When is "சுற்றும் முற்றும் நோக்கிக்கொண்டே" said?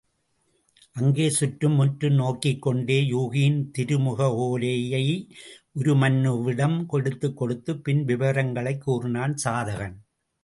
1.29-3.01